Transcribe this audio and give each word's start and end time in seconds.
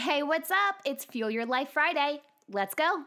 Hey, 0.00 0.22
what's 0.22 0.50
up? 0.50 0.76
It's 0.86 1.04
Fuel 1.04 1.30
Your 1.30 1.44
Life 1.44 1.72
Friday. 1.74 2.22
Let's 2.48 2.74
go. 2.74 3.04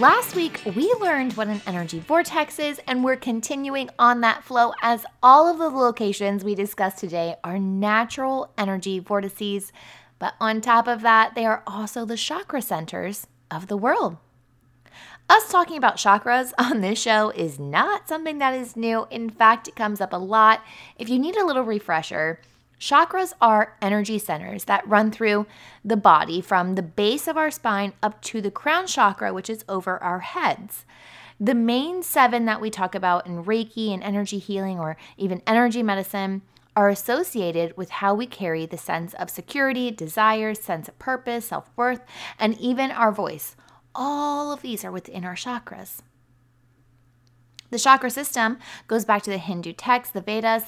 Last 0.00 0.34
week, 0.34 0.60
we 0.74 0.92
learned 1.00 1.34
what 1.34 1.46
an 1.46 1.62
energy 1.68 2.00
vortex 2.00 2.58
is, 2.58 2.80
and 2.88 3.04
we're 3.04 3.14
continuing 3.14 3.90
on 3.96 4.22
that 4.22 4.42
flow 4.42 4.72
as 4.82 5.06
all 5.22 5.46
of 5.48 5.58
the 5.58 5.68
locations 5.68 6.42
we 6.42 6.56
discussed 6.56 6.98
today 6.98 7.36
are 7.44 7.60
natural 7.60 8.52
energy 8.58 8.98
vortices. 8.98 9.72
But 10.18 10.34
on 10.40 10.60
top 10.60 10.88
of 10.88 11.02
that, 11.02 11.36
they 11.36 11.46
are 11.46 11.62
also 11.64 12.04
the 12.04 12.16
chakra 12.16 12.60
centers 12.60 13.28
of 13.52 13.68
the 13.68 13.76
world. 13.76 14.16
Us 15.28 15.50
talking 15.50 15.76
about 15.76 15.96
chakras 15.96 16.52
on 16.58 16.80
this 16.80 17.00
show 17.00 17.30
is 17.30 17.58
not 17.58 18.08
something 18.08 18.38
that 18.38 18.54
is 18.54 18.76
new. 18.76 19.06
In 19.10 19.30
fact, 19.30 19.68
it 19.68 19.76
comes 19.76 20.00
up 20.00 20.12
a 20.12 20.18
lot. 20.18 20.62
If 20.98 21.08
you 21.08 21.18
need 21.18 21.36
a 21.36 21.46
little 21.46 21.64
refresher, 21.64 22.40
Chakras 22.82 23.32
are 23.40 23.76
energy 23.80 24.18
centers 24.18 24.64
that 24.64 24.84
run 24.88 25.12
through 25.12 25.46
the 25.84 25.96
body 25.96 26.40
from 26.40 26.74
the 26.74 26.82
base 26.82 27.28
of 27.28 27.36
our 27.36 27.48
spine 27.48 27.92
up 28.02 28.20
to 28.22 28.40
the 28.40 28.50
crown 28.50 28.88
chakra, 28.88 29.32
which 29.32 29.48
is 29.48 29.64
over 29.68 30.02
our 30.02 30.18
heads. 30.18 30.84
The 31.38 31.54
main 31.54 32.02
seven 32.02 32.44
that 32.46 32.60
we 32.60 32.70
talk 32.70 32.96
about 32.96 33.24
in 33.24 33.44
Reiki 33.44 33.94
and 33.94 34.02
energy 34.02 34.40
healing 34.40 34.80
or 34.80 34.96
even 35.16 35.42
energy 35.46 35.80
medicine 35.80 36.42
are 36.74 36.88
associated 36.88 37.76
with 37.76 37.90
how 37.90 38.14
we 38.14 38.26
carry 38.26 38.66
the 38.66 38.76
sense 38.76 39.14
of 39.14 39.30
security, 39.30 39.92
desire, 39.92 40.52
sense 40.52 40.88
of 40.88 40.98
purpose, 40.98 41.46
self 41.46 41.70
worth, 41.76 42.00
and 42.36 42.58
even 42.58 42.90
our 42.90 43.12
voice. 43.12 43.54
All 43.94 44.52
of 44.52 44.62
these 44.62 44.84
are 44.84 44.92
within 44.92 45.24
our 45.24 45.34
chakras. 45.34 46.00
The 47.72 47.78
chakra 47.78 48.10
system 48.10 48.58
goes 48.86 49.06
back 49.06 49.22
to 49.22 49.30
the 49.30 49.38
Hindu 49.38 49.72
texts, 49.72 50.12
the 50.12 50.20
Vedas, 50.20 50.64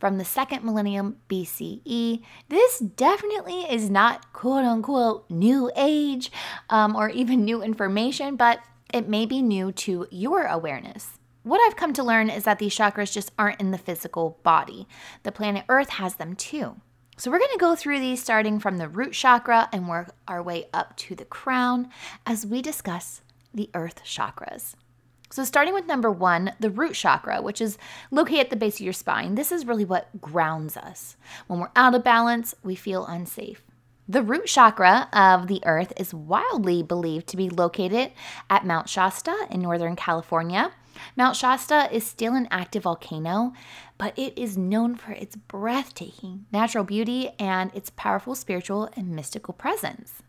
from 0.00 0.18
the 0.18 0.24
second 0.24 0.64
millennium 0.64 1.18
BCE. 1.28 2.22
This 2.48 2.80
definitely 2.80 3.60
is 3.60 3.88
not 3.88 4.32
quote 4.32 4.64
unquote 4.64 5.30
new 5.30 5.70
age 5.76 6.32
um, 6.68 6.96
or 6.96 7.10
even 7.10 7.44
new 7.44 7.62
information, 7.62 8.34
but 8.34 8.58
it 8.92 9.08
may 9.08 9.24
be 9.24 9.40
new 9.40 9.70
to 9.70 10.08
your 10.10 10.46
awareness. 10.46 11.18
What 11.44 11.60
I've 11.60 11.76
come 11.76 11.92
to 11.92 12.02
learn 12.02 12.28
is 12.28 12.42
that 12.42 12.58
these 12.58 12.76
chakras 12.76 13.12
just 13.12 13.30
aren't 13.38 13.60
in 13.60 13.70
the 13.70 13.78
physical 13.78 14.40
body. 14.42 14.88
The 15.22 15.30
planet 15.30 15.64
Earth 15.68 15.90
has 15.90 16.16
them 16.16 16.34
too. 16.34 16.80
So, 17.18 17.32
we're 17.32 17.40
going 17.40 17.50
to 17.52 17.58
go 17.58 17.74
through 17.74 17.98
these 17.98 18.22
starting 18.22 18.60
from 18.60 18.78
the 18.78 18.88
root 18.88 19.12
chakra 19.12 19.68
and 19.72 19.88
work 19.88 20.14
our 20.28 20.40
way 20.40 20.66
up 20.72 20.96
to 20.98 21.16
the 21.16 21.24
crown 21.24 21.90
as 22.24 22.46
we 22.46 22.62
discuss 22.62 23.22
the 23.52 23.68
earth 23.74 24.02
chakras. 24.04 24.74
So, 25.30 25.42
starting 25.42 25.74
with 25.74 25.86
number 25.86 26.12
one, 26.12 26.52
the 26.60 26.70
root 26.70 26.94
chakra, 26.94 27.42
which 27.42 27.60
is 27.60 27.76
located 28.12 28.38
at 28.38 28.50
the 28.50 28.56
base 28.56 28.76
of 28.76 28.82
your 28.82 28.92
spine, 28.92 29.34
this 29.34 29.50
is 29.50 29.66
really 29.66 29.84
what 29.84 30.20
grounds 30.20 30.76
us. 30.76 31.16
When 31.48 31.58
we're 31.58 31.70
out 31.74 31.96
of 31.96 32.04
balance, 32.04 32.54
we 32.62 32.76
feel 32.76 33.04
unsafe. 33.04 33.62
The 34.10 34.22
root 34.22 34.46
chakra 34.46 35.06
of 35.12 35.48
the 35.48 35.60
earth 35.66 35.92
is 35.98 36.14
wildly 36.14 36.82
believed 36.82 37.26
to 37.26 37.36
be 37.36 37.50
located 37.50 38.12
at 38.48 38.64
Mount 38.64 38.88
Shasta 38.88 39.46
in 39.50 39.60
Northern 39.60 39.96
California. 39.96 40.72
Mount 41.14 41.36
Shasta 41.36 41.94
is 41.94 42.06
still 42.06 42.34
an 42.34 42.48
active 42.50 42.84
volcano, 42.84 43.52
but 43.98 44.18
it 44.18 44.32
is 44.38 44.56
known 44.56 44.94
for 44.94 45.12
its 45.12 45.36
breathtaking 45.36 46.46
natural 46.50 46.84
beauty 46.84 47.32
and 47.38 47.70
its 47.74 47.90
powerful 47.90 48.34
spiritual 48.34 48.88
and 48.96 49.10
mystical 49.10 49.52
presence. 49.52 50.22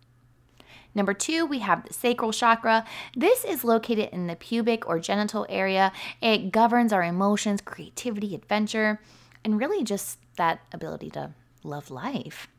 Number 0.94 1.14
two, 1.14 1.46
we 1.46 1.60
have 1.60 1.88
the 1.88 1.94
sacral 1.94 2.34
chakra. 2.34 2.86
This 3.16 3.46
is 3.46 3.64
located 3.64 4.10
in 4.12 4.28
the 4.28 4.36
pubic 4.36 4.90
or 4.90 5.00
genital 5.00 5.46
area. 5.48 5.94
It 6.22 6.52
governs 6.52 6.92
our 6.92 7.04
emotions, 7.04 7.62
creativity, 7.62 8.36
adventure, 8.36 9.00
and 9.46 9.58
really 9.58 9.86
just 9.86 10.20
that 10.36 10.60
ability 10.74 11.12
to 11.12 11.32
love 11.64 11.90
life. 11.90 12.50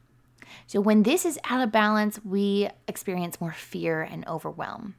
So, 0.67 0.81
when 0.81 1.03
this 1.03 1.25
is 1.25 1.39
out 1.49 1.63
of 1.63 1.73
balance, 1.73 2.21
we 2.25 2.69
experience 2.89 3.41
more 3.41 3.53
fear 3.53 4.03
and 4.03 4.27
overwhelm. 4.27 4.97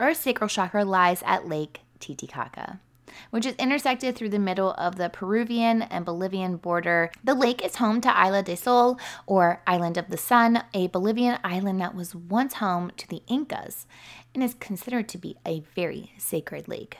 Our 0.00 0.14
sacral 0.14 0.48
chakra 0.48 0.84
lies 0.84 1.22
at 1.24 1.48
Lake 1.48 1.80
Titicaca 2.00 2.80
which 3.30 3.46
is 3.46 3.54
intersected 3.56 4.16
through 4.16 4.30
the 4.30 4.38
middle 4.38 4.72
of 4.72 4.96
the 4.96 5.08
Peruvian 5.08 5.82
and 5.82 6.04
Bolivian 6.04 6.56
border. 6.56 7.10
The 7.22 7.34
lake 7.34 7.64
is 7.64 7.76
home 7.76 8.00
to 8.02 8.08
Isla 8.08 8.42
de 8.42 8.56
Sol, 8.56 8.98
or 9.26 9.62
Island 9.66 9.96
of 9.96 10.08
the 10.08 10.16
Sun, 10.16 10.62
a 10.74 10.88
Bolivian 10.88 11.38
island 11.44 11.80
that 11.80 11.94
was 11.94 12.14
once 12.14 12.54
home 12.54 12.90
to 12.96 13.08
the 13.08 13.22
Incas 13.28 13.86
and 14.34 14.42
is 14.42 14.54
considered 14.54 15.08
to 15.10 15.18
be 15.18 15.36
a 15.46 15.60
very 15.74 16.12
sacred 16.18 16.68
lake. 16.68 16.98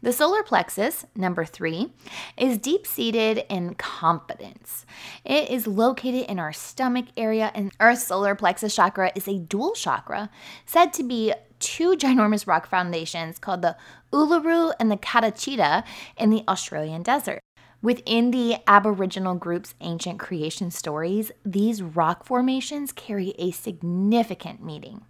The 0.00 0.12
solar 0.12 0.44
plexus, 0.44 1.04
number 1.16 1.44
three, 1.44 1.92
is 2.36 2.56
deep 2.56 2.86
seated 2.86 3.44
in 3.48 3.74
confidence. 3.74 4.86
It 5.24 5.50
is 5.50 5.66
located 5.66 6.26
in 6.30 6.38
our 6.38 6.52
stomach 6.52 7.06
area, 7.16 7.50
and 7.52 7.72
our 7.80 7.96
solar 7.96 8.36
plexus 8.36 8.76
chakra 8.76 9.10
is 9.16 9.26
a 9.26 9.40
dual 9.40 9.72
chakra 9.72 10.30
said 10.66 10.92
to 10.94 11.02
be 11.02 11.34
two 11.58 11.96
ginormous 11.96 12.46
rock 12.46 12.68
foundations 12.68 13.40
called 13.40 13.62
the 13.62 13.76
Uluru 14.12 14.72
and 14.78 14.88
the 14.88 14.96
Kata 14.96 15.32
Tjuta 15.32 15.82
in 16.16 16.30
the 16.30 16.44
Australian 16.46 17.02
desert. 17.02 17.40
Within 17.82 18.30
the 18.30 18.58
Aboriginal 18.68 19.34
group's 19.34 19.74
ancient 19.80 20.20
creation 20.20 20.70
stories, 20.70 21.32
these 21.44 21.82
rock 21.82 22.24
formations 22.24 22.92
carry 22.92 23.34
a 23.38 23.50
significant 23.50 24.64
meaning. 24.64 25.02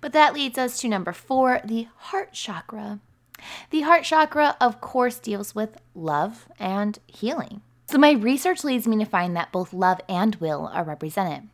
But 0.00 0.12
that 0.14 0.32
leads 0.32 0.56
us 0.56 0.80
to 0.80 0.88
number 0.88 1.12
four, 1.12 1.60
the 1.64 1.88
heart 1.96 2.32
chakra. 2.32 3.00
The 3.70 3.82
heart 3.82 4.04
chakra, 4.04 4.56
of 4.60 4.80
course, 4.80 5.18
deals 5.18 5.54
with 5.54 5.78
love 5.94 6.48
and 6.58 6.98
healing. 7.06 7.62
So, 7.86 7.98
my 7.98 8.12
research 8.12 8.64
leads 8.64 8.88
me 8.88 8.96
to 8.98 9.04
find 9.04 9.36
that 9.36 9.52
both 9.52 9.72
love 9.72 10.00
and 10.08 10.36
will 10.36 10.70
are 10.72 10.84
represented. 10.84 11.48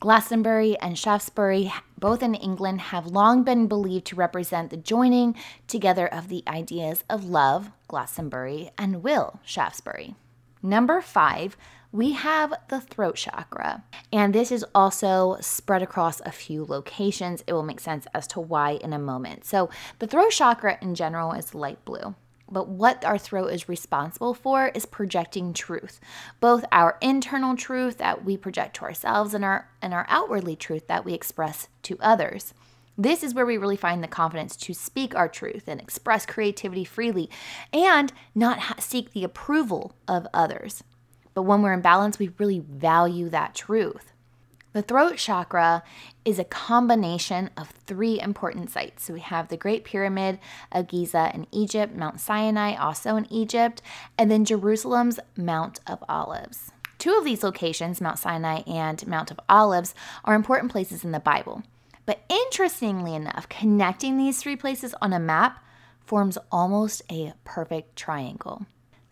Glastonbury 0.00 0.78
and 0.78 0.98
Shaftesbury, 0.98 1.72
both 1.98 2.22
in 2.22 2.34
England, 2.34 2.80
have 2.80 3.06
long 3.06 3.42
been 3.42 3.66
believed 3.66 4.06
to 4.06 4.16
represent 4.16 4.70
the 4.70 4.76
joining 4.76 5.34
together 5.66 6.06
of 6.06 6.28
the 6.28 6.42
ideas 6.46 7.04
of 7.08 7.24
love, 7.24 7.70
Glastonbury, 7.88 8.70
and 8.78 9.02
will, 9.02 9.40
Shaftesbury. 9.44 10.14
Number 10.62 11.00
five, 11.00 11.56
we 11.94 12.10
have 12.10 12.52
the 12.70 12.80
throat 12.80 13.14
chakra. 13.14 13.84
And 14.12 14.34
this 14.34 14.50
is 14.50 14.64
also 14.74 15.36
spread 15.40 15.80
across 15.80 16.20
a 16.22 16.32
few 16.32 16.64
locations. 16.64 17.44
It 17.46 17.52
will 17.52 17.62
make 17.62 17.78
sense 17.78 18.08
as 18.12 18.26
to 18.28 18.40
why 18.40 18.72
in 18.72 18.92
a 18.92 18.98
moment. 18.98 19.44
So, 19.44 19.70
the 20.00 20.08
throat 20.08 20.32
chakra 20.32 20.76
in 20.82 20.96
general 20.96 21.30
is 21.32 21.54
light 21.54 21.84
blue. 21.84 22.16
But 22.50 22.68
what 22.68 23.04
our 23.04 23.16
throat 23.16 23.52
is 23.52 23.68
responsible 23.68 24.34
for 24.34 24.72
is 24.74 24.86
projecting 24.86 25.52
truth, 25.52 26.00
both 26.40 26.64
our 26.72 26.98
internal 27.00 27.54
truth 27.56 27.98
that 27.98 28.24
we 28.24 28.36
project 28.36 28.74
to 28.76 28.82
ourselves 28.82 29.32
and 29.32 29.44
our 29.44 29.68
and 29.80 29.94
our 29.94 30.04
outwardly 30.08 30.56
truth 30.56 30.88
that 30.88 31.04
we 31.04 31.14
express 31.14 31.68
to 31.84 31.96
others. 32.00 32.54
This 32.98 33.22
is 33.22 33.34
where 33.34 33.46
we 33.46 33.56
really 33.56 33.76
find 33.76 34.02
the 34.02 34.08
confidence 34.08 34.56
to 34.56 34.74
speak 34.74 35.14
our 35.14 35.28
truth 35.28 35.68
and 35.68 35.80
express 35.80 36.26
creativity 36.26 36.84
freely 36.84 37.30
and 37.72 38.12
not 38.34 38.58
ha- 38.58 38.76
seek 38.80 39.12
the 39.12 39.24
approval 39.24 39.94
of 40.08 40.26
others. 40.34 40.82
But 41.34 41.42
when 41.42 41.62
we're 41.62 41.72
in 41.72 41.80
balance, 41.80 42.18
we 42.18 42.30
really 42.38 42.60
value 42.60 43.28
that 43.28 43.54
truth. 43.54 44.12
The 44.72 44.82
throat 44.82 45.18
chakra 45.18 45.84
is 46.24 46.40
a 46.40 46.44
combination 46.44 47.50
of 47.56 47.70
three 47.86 48.20
important 48.20 48.70
sites. 48.70 49.04
So 49.04 49.14
we 49.14 49.20
have 49.20 49.46
the 49.46 49.56
Great 49.56 49.84
Pyramid 49.84 50.40
of 50.72 50.88
Giza 50.88 51.30
in 51.32 51.46
Egypt, 51.52 51.94
Mount 51.94 52.20
Sinai 52.20 52.74
also 52.74 53.14
in 53.14 53.32
Egypt, 53.32 53.82
and 54.18 54.32
then 54.32 54.44
Jerusalem's 54.44 55.20
Mount 55.36 55.78
of 55.86 56.02
Olives. 56.08 56.72
Two 56.98 57.12
of 57.16 57.24
these 57.24 57.44
locations, 57.44 58.00
Mount 58.00 58.18
Sinai 58.18 58.62
and 58.66 59.06
Mount 59.06 59.30
of 59.30 59.38
Olives, 59.48 59.94
are 60.24 60.34
important 60.34 60.72
places 60.72 61.04
in 61.04 61.12
the 61.12 61.20
Bible. 61.20 61.62
But 62.04 62.22
interestingly 62.28 63.14
enough, 63.14 63.48
connecting 63.48 64.16
these 64.16 64.40
three 64.40 64.56
places 64.56 64.92
on 65.00 65.12
a 65.12 65.20
map 65.20 65.64
forms 66.04 66.36
almost 66.50 67.02
a 67.10 67.32
perfect 67.44 67.94
triangle. 67.94 68.66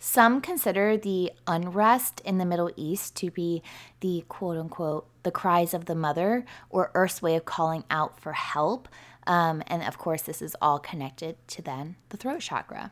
Some 0.05 0.41
consider 0.41 0.97
the 0.97 1.31
unrest 1.47 2.23
in 2.25 2.39
the 2.39 2.45
Middle 2.45 2.73
East 2.75 3.15
to 3.19 3.31
be 3.31 3.63
the 4.01 4.25
quote 4.29 4.57
unquote 4.57 5.07
the 5.23 5.31
cries 5.31 5.75
of 5.75 5.85
the 5.85 5.95
mother 5.95 6.45
or 6.71 6.91
Earth's 6.93 7.23
way 7.23 7.37
of 7.37 7.45
calling 7.45 7.85
out 7.89 8.19
for 8.19 8.33
help. 8.33 8.89
Um, 9.29 9.63
and 9.69 9.81
of 9.85 9.99
course, 9.99 10.23
this 10.23 10.43
is 10.43 10.57
all 10.61 10.81
connected 10.81 11.37
to 11.47 11.63
then 11.63 11.95
the 12.09 12.17
throat 12.17 12.41
chakra. 12.41 12.91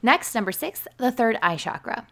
Next, 0.00 0.34
number 0.34 0.50
six, 0.50 0.88
the 0.96 1.12
third 1.12 1.38
eye 1.42 1.56
chakra. 1.56 2.06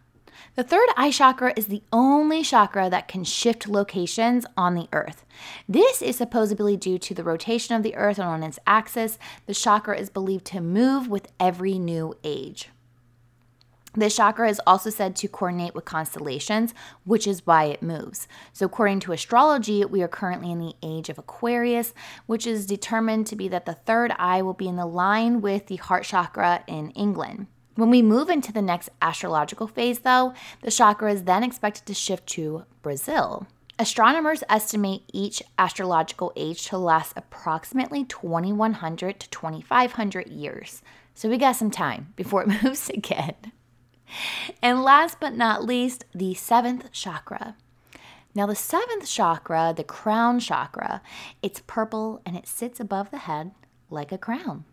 The 0.56 0.62
third 0.62 0.90
eye 0.94 1.10
chakra 1.10 1.54
is 1.56 1.68
the 1.68 1.82
only 1.90 2.42
chakra 2.42 2.90
that 2.90 3.08
can 3.08 3.24
shift 3.24 3.66
locations 3.66 4.44
on 4.58 4.74
the 4.74 4.88
earth. 4.92 5.24
This 5.66 6.02
is 6.02 6.16
supposedly 6.16 6.76
due 6.76 6.98
to 6.98 7.14
the 7.14 7.24
rotation 7.24 7.74
of 7.76 7.82
the 7.82 7.96
earth 7.96 8.18
and 8.18 8.28
on 8.28 8.42
its 8.42 8.58
axis. 8.66 9.18
The 9.46 9.54
chakra 9.54 9.98
is 9.98 10.10
believed 10.10 10.44
to 10.48 10.60
move 10.60 11.08
with 11.08 11.32
every 11.40 11.78
new 11.78 12.14
age. 12.22 12.68
This 13.98 14.14
chakra 14.14 14.48
is 14.48 14.60
also 14.64 14.90
said 14.90 15.16
to 15.16 15.26
coordinate 15.26 15.74
with 15.74 15.84
constellations, 15.84 16.72
which 17.02 17.26
is 17.26 17.44
why 17.44 17.64
it 17.64 17.82
moves. 17.82 18.28
So, 18.52 18.64
according 18.64 19.00
to 19.00 19.12
astrology, 19.12 19.84
we 19.84 20.02
are 20.02 20.08
currently 20.08 20.52
in 20.52 20.60
the 20.60 20.76
age 20.84 21.08
of 21.08 21.18
Aquarius, 21.18 21.92
which 22.26 22.46
is 22.46 22.64
determined 22.64 23.26
to 23.26 23.34
be 23.34 23.48
that 23.48 23.66
the 23.66 23.74
third 23.74 24.14
eye 24.16 24.40
will 24.40 24.54
be 24.54 24.68
in 24.68 24.76
the 24.76 24.86
line 24.86 25.40
with 25.40 25.66
the 25.66 25.76
heart 25.76 26.04
chakra 26.04 26.62
in 26.68 26.92
England. 26.92 27.48
When 27.74 27.90
we 27.90 28.00
move 28.00 28.30
into 28.30 28.52
the 28.52 28.62
next 28.62 28.90
astrological 29.02 29.66
phase, 29.66 29.98
though, 29.98 30.32
the 30.62 30.70
chakra 30.70 31.12
is 31.12 31.24
then 31.24 31.42
expected 31.42 31.84
to 31.86 31.94
shift 31.94 32.28
to 32.28 32.66
Brazil. 32.82 33.48
Astronomers 33.80 34.44
estimate 34.48 35.02
each 35.12 35.42
astrological 35.58 36.32
age 36.36 36.68
to 36.68 36.78
last 36.78 37.14
approximately 37.16 38.04
2100 38.04 39.18
to 39.18 39.28
2500 39.28 40.28
years. 40.28 40.82
So 41.14 41.28
we 41.28 41.36
got 41.36 41.56
some 41.56 41.72
time 41.72 42.12
before 42.14 42.44
it 42.44 42.62
moves 42.62 42.90
again. 42.90 43.34
And 44.62 44.82
last 44.82 45.18
but 45.20 45.34
not 45.34 45.64
least, 45.64 46.04
the 46.14 46.34
seventh 46.34 46.92
chakra. 46.92 47.56
Now, 48.34 48.46
the 48.46 48.54
seventh 48.54 49.08
chakra, 49.08 49.74
the 49.76 49.84
crown 49.84 50.38
chakra, 50.38 51.02
it's 51.42 51.62
purple 51.66 52.22
and 52.24 52.36
it 52.36 52.46
sits 52.46 52.78
above 52.78 53.10
the 53.10 53.18
head 53.18 53.52
like 53.90 54.12
a 54.12 54.18
crown. 54.18 54.64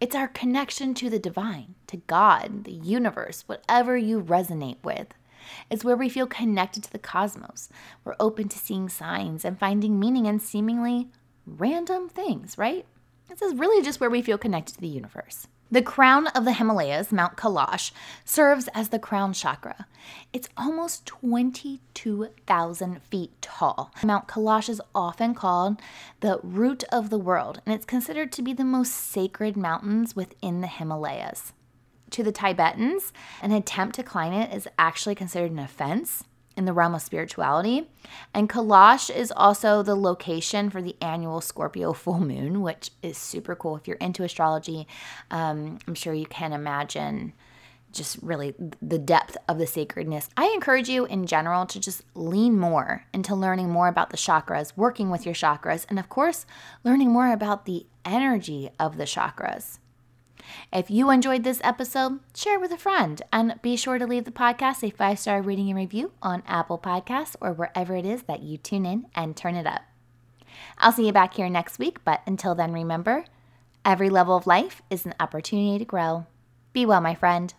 It's 0.00 0.16
our 0.16 0.26
connection 0.26 0.94
to 0.94 1.08
the 1.08 1.20
divine, 1.20 1.76
to 1.86 1.98
God, 1.98 2.64
the 2.64 2.72
universe, 2.72 3.44
whatever 3.46 3.96
you 3.96 4.20
resonate 4.20 4.82
with. 4.82 5.08
It's 5.70 5.84
where 5.84 5.96
we 5.96 6.08
feel 6.08 6.26
connected 6.26 6.82
to 6.84 6.90
the 6.90 6.98
cosmos. 6.98 7.68
We're 8.04 8.16
open 8.18 8.48
to 8.48 8.58
seeing 8.58 8.88
signs 8.88 9.44
and 9.44 9.58
finding 9.58 10.00
meaning 10.00 10.26
in 10.26 10.40
seemingly 10.40 11.08
random 11.46 12.08
things, 12.08 12.58
right? 12.58 12.84
This 13.28 13.42
is 13.42 13.54
really 13.54 13.84
just 13.84 14.00
where 14.00 14.10
we 14.10 14.22
feel 14.22 14.38
connected 14.38 14.74
to 14.74 14.80
the 14.80 14.88
universe. 14.88 15.46
The 15.72 15.80
crown 15.80 16.26
of 16.26 16.44
the 16.44 16.52
Himalayas, 16.52 17.12
Mount 17.12 17.38
Kailash, 17.38 17.92
serves 18.26 18.68
as 18.74 18.90
the 18.90 18.98
crown 18.98 19.32
chakra. 19.32 19.86
It's 20.30 20.50
almost 20.54 21.06
22,000 21.06 23.02
feet 23.02 23.30
tall. 23.40 23.90
Mount 24.04 24.28
Kailash 24.28 24.68
is 24.68 24.82
often 24.94 25.34
called 25.34 25.80
the 26.20 26.40
root 26.42 26.84
of 26.92 27.08
the 27.08 27.16
world, 27.16 27.62
and 27.64 27.74
it's 27.74 27.86
considered 27.86 28.32
to 28.32 28.42
be 28.42 28.52
the 28.52 28.66
most 28.66 28.92
sacred 28.92 29.56
mountains 29.56 30.14
within 30.14 30.60
the 30.60 30.66
Himalayas. 30.66 31.54
To 32.10 32.22
the 32.22 32.32
Tibetans, 32.32 33.10
an 33.40 33.52
attempt 33.52 33.94
to 33.94 34.02
climb 34.02 34.34
it 34.34 34.54
is 34.54 34.68
actually 34.78 35.14
considered 35.14 35.52
an 35.52 35.58
offense 35.58 36.24
in 36.56 36.64
the 36.64 36.72
realm 36.72 36.94
of 36.94 37.02
spirituality. 37.02 37.88
And 38.34 38.48
Kailash 38.48 39.14
is 39.14 39.32
also 39.36 39.82
the 39.82 39.94
location 39.94 40.70
for 40.70 40.82
the 40.82 40.96
annual 41.00 41.40
Scorpio 41.40 41.92
full 41.92 42.20
moon, 42.20 42.62
which 42.62 42.90
is 43.02 43.16
super 43.16 43.54
cool. 43.54 43.76
If 43.76 43.88
you're 43.88 43.96
into 43.98 44.24
astrology, 44.24 44.86
um, 45.30 45.78
I'm 45.86 45.94
sure 45.94 46.14
you 46.14 46.26
can 46.26 46.52
imagine 46.52 47.32
just 47.92 48.18
really 48.22 48.54
the 48.80 48.98
depth 48.98 49.36
of 49.48 49.58
the 49.58 49.66
sacredness. 49.66 50.28
I 50.36 50.46
encourage 50.54 50.88
you 50.88 51.04
in 51.04 51.26
general 51.26 51.66
to 51.66 51.78
just 51.78 52.02
lean 52.14 52.58
more 52.58 53.04
into 53.12 53.34
learning 53.34 53.70
more 53.70 53.88
about 53.88 54.10
the 54.10 54.16
chakras, 54.16 54.72
working 54.76 55.10
with 55.10 55.26
your 55.26 55.34
chakras, 55.34 55.84
and 55.88 55.98
of 55.98 56.08
course, 56.08 56.46
learning 56.84 57.10
more 57.10 57.32
about 57.32 57.66
the 57.66 57.86
energy 58.04 58.70
of 58.80 58.96
the 58.96 59.04
chakras. 59.04 59.78
If 60.72 60.90
you 60.90 61.10
enjoyed 61.10 61.44
this 61.44 61.60
episode, 61.64 62.20
share 62.34 62.58
with 62.58 62.72
a 62.72 62.78
friend 62.78 63.20
and 63.32 63.60
be 63.62 63.76
sure 63.76 63.98
to 63.98 64.06
leave 64.06 64.24
the 64.24 64.30
podcast 64.30 64.82
a 64.82 64.90
five 64.90 65.18
star 65.18 65.42
rating 65.42 65.68
and 65.68 65.76
review 65.76 66.12
on 66.22 66.42
Apple 66.46 66.78
Podcasts 66.78 67.36
or 67.40 67.52
wherever 67.52 67.96
it 67.96 68.06
is 68.06 68.22
that 68.24 68.42
you 68.42 68.58
tune 68.58 68.86
in 68.86 69.06
and 69.14 69.36
turn 69.36 69.54
it 69.54 69.66
up. 69.66 69.82
I'll 70.78 70.92
see 70.92 71.06
you 71.06 71.12
back 71.12 71.34
here 71.34 71.48
next 71.48 71.78
week, 71.78 72.04
but 72.04 72.22
until 72.26 72.54
then, 72.54 72.72
remember 72.72 73.24
every 73.84 74.10
level 74.10 74.36
of 74.36 74.46
life 74.46 74.82
is 74.90 75.06
an 75.06 75.14
opportunity 75.18 75.78
to 75.78 75.84
grow. 75.84 76.26
Be 76.72 76.86
well, 76.86 77.00
my 77.00 77.14
friend. 77.14 77.54